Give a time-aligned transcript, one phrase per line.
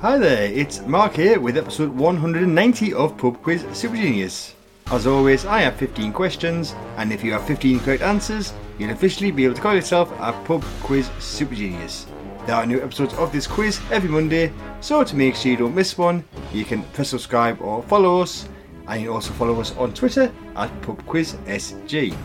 [0.00, 4.54] Hi there, it's Mark here with episode 190 of Pub Quiz Super Genius.
[4.92, 9.32] As always, I have 15 questions, and if you have 15 correct answers, you'll officially
[9.32, 12.06] be able to call yourself a Pub Quiz Super Genius.
[12.46, 15.74] There are new episodes of this quiz every Monday, so to make sure you don't
[15.74, 16.22] miss one,
[16.52, 18.48] you can press subscribe or follow us,
[18.86, 22.16] and you can also follow us on Twitter at PubQuizSG.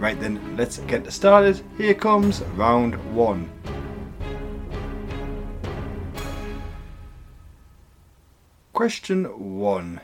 [0.00, 1.62] Right then, let's get started.
[1.78, 3.48] Here comes round one.
[8.82, 10.00] Question 1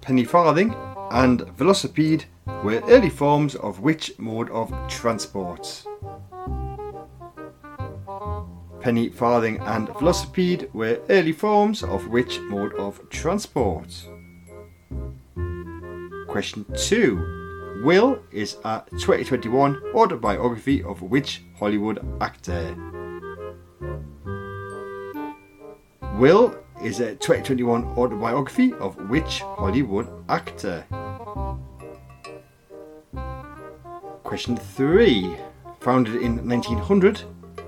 [0.00, 0.76] Penny farthing
[1.10, 2.26] and velocipede
[2.62, 5.84] were early forms of which mode of transport?
[8.78, 14.06] Penny farthing and velocipede were early forms of which mode of transport?
[16.28, 22.95] Question 2 Will is a 2021 autobiography of which Hollywood actor?
[26.16, 30.82] Will is a 2021 autobiography of which Hollywood actor?
[34.24, 35.36] Question 3.
[35.80, 37.22] Founded in 1900,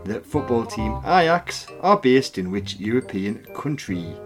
[0.05, 4.17] the football team Ajax are based in which European country?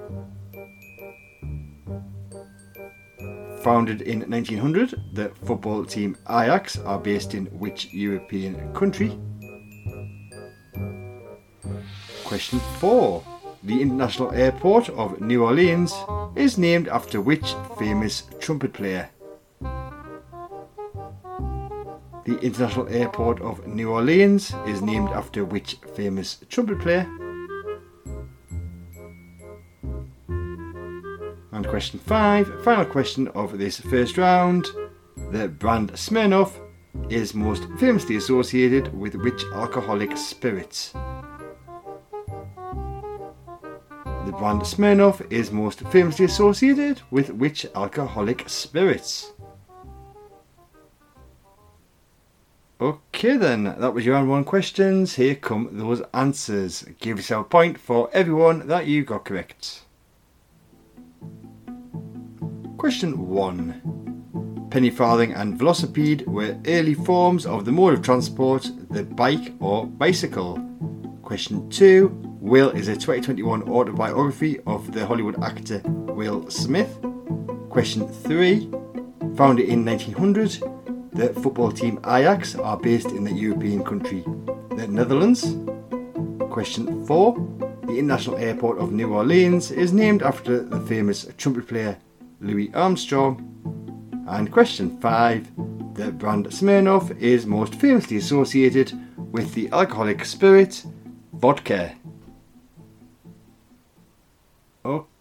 [3.64, 9.18] Founded in 1900, the football team Ajax are based in which European country?
[12.24, 13.31] Question 4.
[13.64, 15.94] The International Airport of New Orleans
[16.34, 19.08] is named after which famous trumpet player?
[22.24, 27.06] The International Airport of New Orleans is named after which famous trumpet player?
[31.52, 34.66] And question 5, final question of this first round.
[35.30, 36.58] The brand Smirnoff
[37.08, 40.92] is most famously associated with which alcoholic spirits?
[44.24, 49.32] The brand Smirnoff is most famously associated with which alcoholic spirits?
[52.80, 55.16] Okay then, that was your round one questions.
[55.16, 56.84] Here come those answers.
[57.00, 59.82] Give yourself a point for everyone that you got correct.
[62.78, 64.68] Question 1.
[64.70, 69.86] Penny farthing and velocipede were early forms of the mode of transport, the bike or
[69.86, 70.58] bicycle.
[71.22, 72.31] Question 2.
[72.52, 76.98] Will is a 2021 autobiography of the Hollywood actor Will Smith.
[77.70, 78.70] Question 3.
[79.36, 80.62] Founded in 1900,
[81.14, 84.22] the football team Ajax are based in the European country,
[84.76, 85.56] the Netherlands.
[86.50, 87.34] Question 4.
[87.86, 91.96] The International Airport of New Orleans is named after the famous trumpet player
[92.42, 93.40] Louis Armstrong.
[94.28, 95.94] And question 5.
[95.94, 100.84] The brand Smirnoff is most famously associated with the alcoholic spirit
[101.32, 101.94] vodka.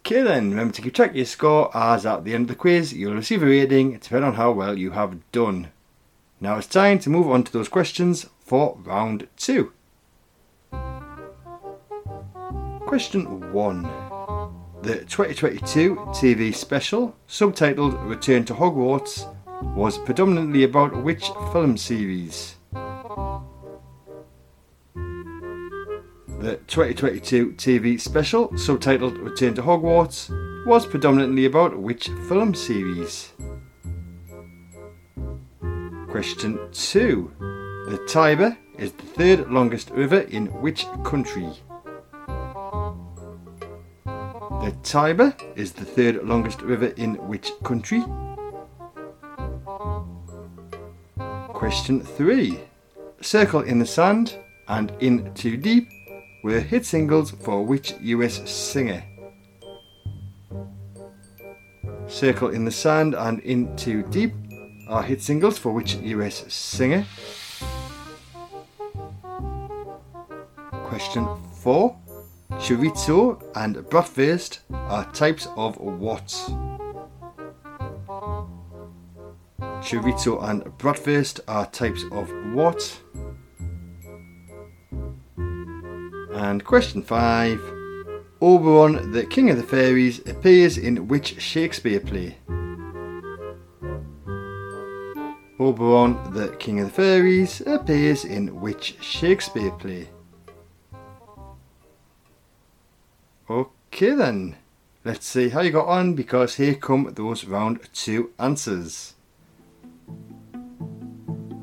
[0.04, 2.54] Okay then, remember to keep track of your score as at the end of the
[2.56, 5.68] quiz you'll receive a rating depending on how well you have done.
[6.40, 9.72] Now it's time to move on to those questions for round 2.
[12.80, 13.82] Question 1.
[14.82, 19.32] The 2022 TV special, subtitled Return to Hogwarts,
[19.76, 22.56] was predominantly about which film series?
[26.42, 30.28] The 2022 TV special, subtitled Return to Hogwarts,
[30.66, 33.30] was predominantly about which film series?
[36.08, 37.32] Question 2.
[37.38, 41.48] The Tiber is the third longest river in which country?
[44.04, 48.02] The Tiber is the third longest river in which country?
[51.52, 52.58] Question 3.
[53.20, 54.36] Circle in the Sand
[54.66, 55.88] and In Too Deep
[56.42, 59.02] were hit singles for which US singer?
[62.08, 64.34] Circle in the Sand and In Too Deep
[64.88, 67.06] are hit singles for which US singer?
[70.70, 71.26] Question
[71.62, 71.96] 4.
[72.58, 76.26] Chorizo and bratwurst are types of what?
[79.80, 83.00] Chorizo and bratwurst are types of what?
[86.52, 87.58] And question five
[88.42, 92.36] Oberon, the King of the Fairies, appears in which Shakespeare play?
[95.58, 100.10] Oberon, the King of the Fairies, appears in which Shakespeare play?
[103.48, 104.56] Okay then,
[105.06, 109.14] let's see how you got on because here come those round two answers.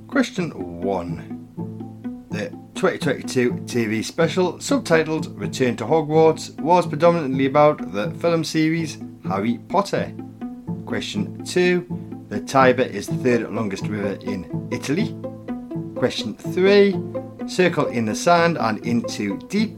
[0.07, 2.25] Question 1.
[2.31, 8.97] The 2022 TV special, subtitled Return to Hogwarts, was predominantly about the film series
[9.27, 10.13] Harry Potter.
[10.85, 12.25] Question 2.
[12.29, 15.13] The Tiber is the third longest river in Italy.
[15.95, 16.95] Question 3.
[17.49, 19.77] Circle in the Sand and In Too Deep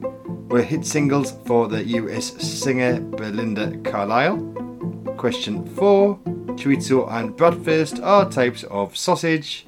[0.52, 4.38] were hit singles for the US singer Belinda Carlisle.
[5.18, 6.20] Question 4.
[6.56, 9.66] Chorizo and bratwurst are types of sausage.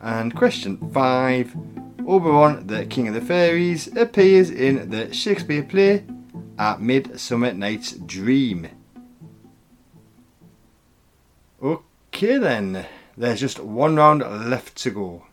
[0.00, 1.71] And question 5.
[2.06, 6.04] Oberon, the King of the Fairies, appears in the Shakespeare play
[6.58, 8.68] A Midsummer Night's Dream.
[11.62, 15.26] Okay then, there's just one round left to go.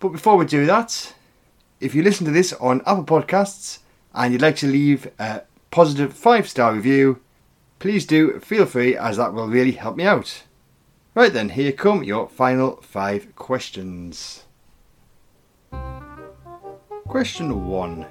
[0.00, 1.14] But before we do that,
[1.80, 3.78] if you listen to this on Apple Podcasts
[4.12, 7.20] and you'd like to leave a positive five star review,
[7.78, 10.42] please do feel free as that will really help me out.
[11.14, 14.44] Right then, here come your final five questions.
[17.08, 18.06] Question 1.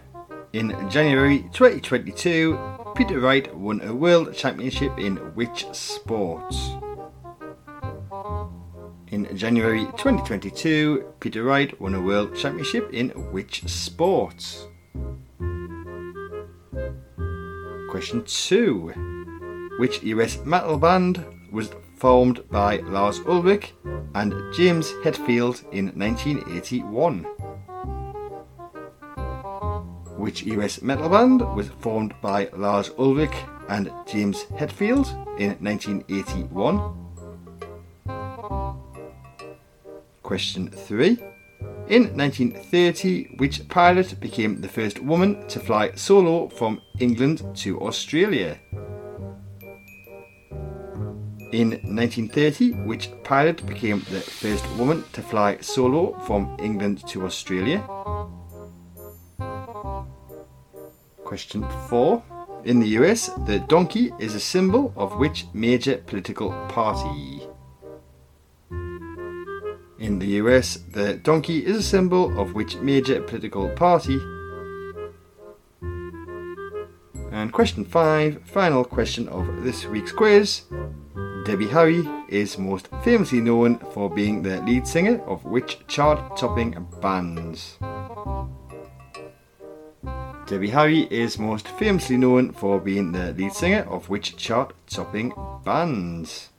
[0.54, 2.58] In January 2022,
[2.96, 6.52] Peter Wright won a World Championship in which sport?
[9.10, 14.68] In January 2022, Peter Wright won a World Championship in which sport?
[17.92, 19.76] Question 2.
[19.78, 23.76] Which US metal band was formed by Lars Ulrich
[24.16, 27.28] and James Hetfield in 1981?
[30.28, 33.32] Which US metal band was formed by Lars Ulrich
[33.70, 35.08] and James Hetfield
[35.40, 36.82] in 1981?
[40.24, 41.18] Question 3.
[41.88, 48.60] In 1930, which pilot became the first woman to fly solo from England to Australia?
[51.54, 57.82] In 1930, which pilot became the first woman to fly solo from England to Australia?
[61.28, 62.24] Question 4.
[62.64, 67.46] In the US, the donkey is a symbol of which major political party?
[70.00, 74.18] In the US, the donkey is a symbol of which major political party?
[77.34, 80.62] And question 5, final question of this week's quiz.
[81.46, 86.88] Debbie Harry is most famously known for being the lead singer of which chart topping
[87.02, 87.78] bands?
[90.48, 95.34] Debbie Harry is most famously known for being the lead singer of which chart topping
[95.66, 96.52] bands?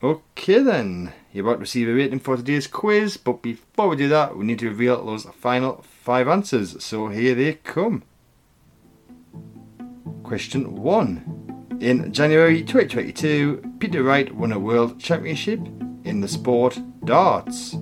[0.00, 4.08] Okay then, you're about to receive a rating for today's quiz, but before we do
[4.08, 6.80] that, we need to reveal those final five answers.
[6.84, 8.04] So here they come.
[10.22, 11.78] Question 1.
[11.80, 15.58] In January 2022, Peter Wright won a world championship
[16.04, 17.74] in the sport darts.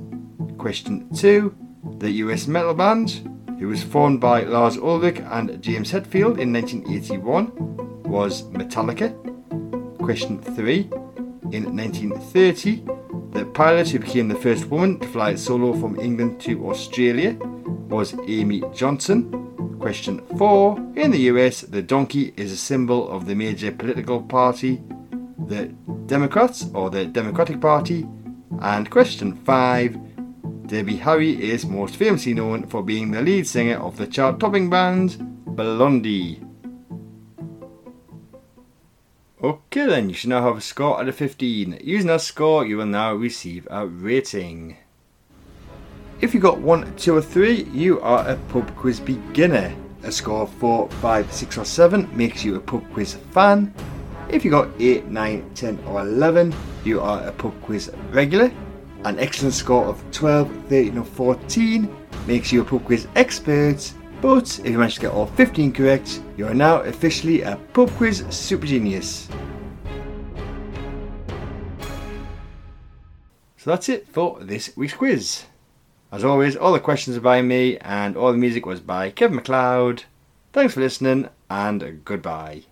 [0.57, 1.55] Question 2.
[1.99, 3.11] The US metal band,
[3.59, 9.13] who was formed by Lars Ulrich and James Hetfield in 1981, was Metallica.
[9.99, 10.91] Question 3
[11.53, 12.85] in 1930.
[13.33, 17.37] The pilot who became the first woman to fly solo from England to Australia
[17.89, 19.77] was Amy Johnson.
[19.79, 20.79] Question 4.
[20.97, 24.83] In the US, the donkey is a symbol of the major political party,
[25.47, 25.67] the
[26.07, 28.07] Democrats or the Democratic Party.
[28.61, 30.14] And question 5.
[30.67, 34.71] Debbie Harry is most famously known for being the lead singer of the chart topping
[34.71, 35.17] band
[35.47, 36.41] Blondie.
[39.43, 41.81] Okay then, you should now have a score out of 15.
[41.85, 44.79] Using that score, you will now receive a rating.
[46.23, 49.75] If you got 1, 2 or 3, you are a pub quiz beginner.
[50.03, 53.75] A score of 4, 5, 6 or 7 makes you a pub quiz fan.
[54.31, 56.55] If you got 8, 9, 10 or 11,
[56.85, 58.51] you are a pub quiz regular.
[59.05, 61.96] An excellent score of 12, 13 or 14
[62.27, 63.93] makes you a pub quiz expert.
[64.23, 67.91] But if you manage to get all 15 correct, you are now officially a pub
[67.91, 69.29] quiz super genius.
[73.58, 75.44] So that's it for this week's quiz.
[76.11, 79.37] As always, all the questions are by me and all the music was by Kevin
[79.37, 80.05] MacLeod.
[80.53, 82.65] Thanks for listening and goodbye.